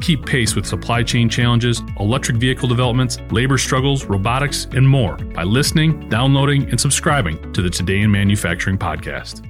[0.00, 5.42] Keep pace with supply chain challenges, electric vehicle developments, labor struggles, robotics, and more by
[5.42, 9.46] listening, downloading, and subscribing to the Today in Manufacturing podcast.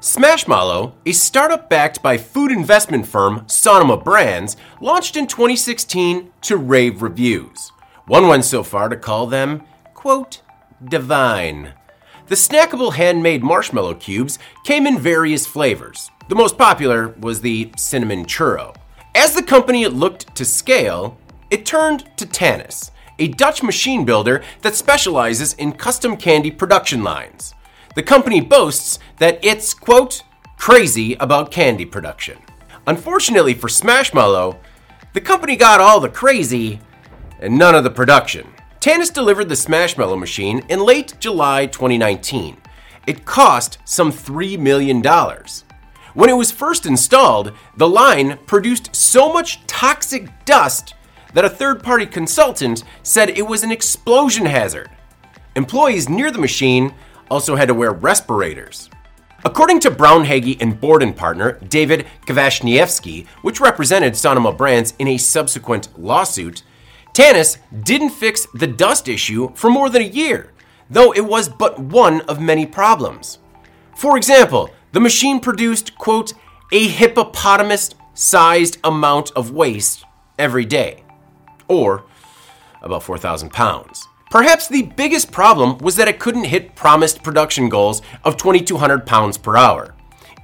[0.00, 7.02] Smashmallow, a startup backed by food investment firm Sonoma Brands, launched in 2016 to rave
[7.02, 7.72] reviews.
[8.06, 10.40] One went so far to call them, quote,
[10.88, 11.74] divine.
[12.28, 16.10] The snackable handmade marshmallow cubes came in various flavors.
[16.28, 18.74] The most popular was the cinnamon churro.
[19.14, 21.18] As the company looked to scale,
[21.50, 27.54] it turned to Tanis, a Dutch machine builder that specializes in custom candy production lines.
[27.96, 30.22] The company boasts that it's, quote,
[30.58, 32.38] crazy about candy production.
[32.86, 34.56] Unfortunately for Smashmallow,
[35.12, 36.80] the company got all the crazy
[37.40, 38.46] and none of the production.
[38.78, 42.56] Tanis delivered the Smashmallow machine in late July 2019.
[43.08, 45.02] It cost some $3 million.
[46.14, 50.94] When it was first installed, the line produced so much toxic dust
[51.34, 54.90] that a third party consultant said it was an explosion hazard.
[55.54, 56.94] Employees near the machine
[57.30, 58.90] also had to wear respirators.
[59.44, 65.16] According to Braun Hagey and Borden partner David Kwasniewski, which represented Sonoma Brands in a
[65.16, 66.62] subsequent lawsuit,
[67.14, 70.52] Tanis didn't fix the dust issue for more than a year,
[70.90, 73.38] though it was but one of many problems.
[73.96, 76.32] For example, the machine produced, quote,
[76.72, 80.04] a hippopotamus sized amount of waste
[80.38, 81.02] every day,
[81.68, 82.04] or
[82.82, 84.06] about 4,000 pounds.
[84.30, 89.36] Perhaps the biggest problem was that it couldn't hit promised production goals of 2,200 pounds
[89.36, 89.94] per hour.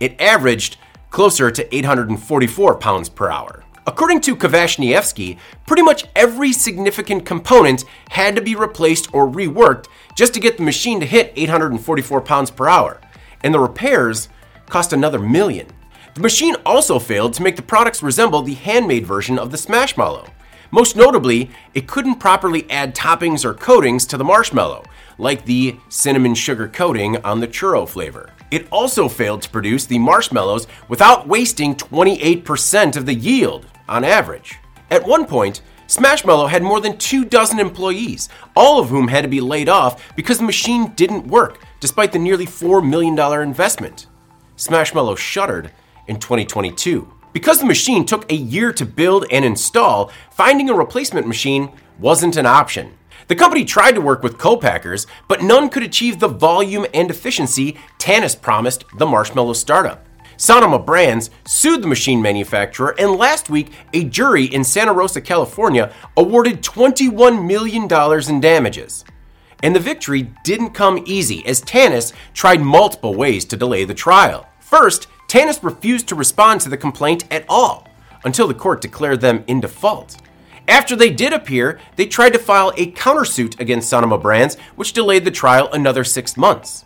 [0.01, 0.77] It averaged
[1.11, 3.63] closer to 844 pounds per hour.
[3.87, 9.87] According to Kwasniewski, pretty much every significant component had to be replaced or reworked
[10.17, 13.01] just to get the machine to hit 844 pounds per hour,
[13.45, 14.29] and the repairs
[14.69, 15.67] cost another million.
[16.15, 20.27] The machine also failed to make the products resemble the handmade version of the Smashmallow.
[20.71, 24.85] Most notably, it couldn't properly add toppings or coatings to the marshmallow,
[25.19, 28.31] like the cinnamon sugar coating on the churro flavor.
[28.51, 34.59] It also failed to produce the marshmallows without wasting 28% of the yield on average.
[34.91, 39.29] At one point, Smashmallow had more than two dozen employees, all of whom had to
[39.29, 44.07] be laid off because the machine didn't work, despite the nearly $4 million investment.
[44.57, 45.71] Smashmallow shuttered
[46.07, 47.13] in 2022.
[47.33, 52.37] Because the machine took a year to build and install, finding a replacement machine wasn't
[52.37, 52.95] an option.
[53.29, 57.77] The company tried to work with co-packers, but none could achieve the volume and efficiency
[57.99, 60.07] Tanis promised the marshmallow startup.
[60.39, 65.93] Sonoma Brands sued the machine manufacturer, and last week, a jury in Santa Rosa, California,
[66.17, 67.89] awarded $21 million
[68.31, 69.05] in damages.
[69.63, 74.47] And the victory didn't come easy, as Tanis tried multiple ways to delay the trial.
[74.61, 77.89] First, Tanis refused to respond to the complaint at all
[78.25, 80.17] until the court declared them in default.
[80.69, 85.25] After they did appear, they tried to file a countersuit against Sonoma Brands, which delayed
[85.25, 86.85] the trial another six months.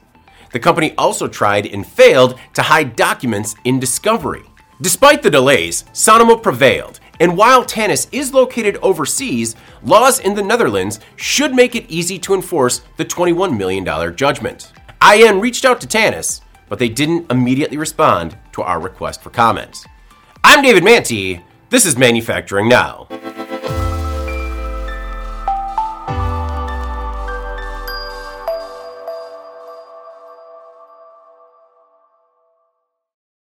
[0.52, 4.42] The company also tried and failed to hide documents in discovery.
[4.82, 10.98] Despite the delays, Sonoma prevailed, and while Tanis is located overseas, laws in the Netherlands
[11.16, 13.84] should make it easy to enforce the $21 million
[14.16, 14.72] judgment.
[15.02, 19.84] IEN reached out to Tanis, but they didn't immediately respond to our request for comment.
[20.42, 21.42] I'm David Mantey.
[21.68, 23.06] This is Manufacturing Now.